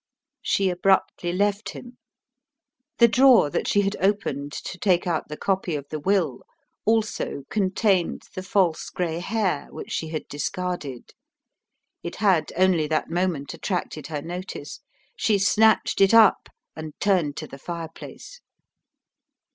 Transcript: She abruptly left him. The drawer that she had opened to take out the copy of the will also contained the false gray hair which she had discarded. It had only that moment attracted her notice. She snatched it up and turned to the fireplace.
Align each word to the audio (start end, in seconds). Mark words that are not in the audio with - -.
She 0.41 0.69
abruptly 0.71 1.31
left 1.31 1.73
him. 1.73 1.99
The 2.97 3.07
drawer 3.07 3.51
that 3.51 3.67
she 3.67 3.81
had 3.81 3.95
opened 4.01 4.51
to 4.53 4.79
take 4.79 5.05
out 5.05 5.27
the 5.27 5.37
copy 5.37 5.75
of 5.75 5.85
the 5.91 5.99
will 5.99 6.41
also 6.85 7.43
contained 7.51 8.23
the 8.33 8.41
false 8.41 8.89
gray 8.89 9.19
hair 9.19 9.67
which 9.69 9.91
she 9.91 10.07
had 10.07 10.27
discarded. 10.27 11.11
It 12.01 12.15
had 12.15 12.51
only 12.57 12.87
that 12.87 13.11
moment 13.11 13.53
attracted 13.53 14.07
her 14.07 14.23
notice. 14.23 14.79
She 15.15 15.37
snatched 15.37 16.01
it 16.01 16.15
up 16.15 16.49
and 16.75 16.99
turned 16.99 17.37
to 17.37 17.45
the 17.45 17.59
fireplace. 17.59 18.41